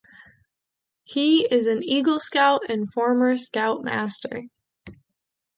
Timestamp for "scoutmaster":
3.37-4.45